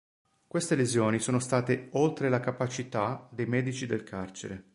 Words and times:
Queste 0.47 0.73
lesioni 0.73 1.19
sono 1.19 1.37
state 1.37 1.89
"oltre 1.91 2.27
la 2.29 2.39
capacità" 2.39 3.27
dei 3.31 3.45
medici 3.45 3.85
del 3.85 4.01
carcere. 4.01 4.63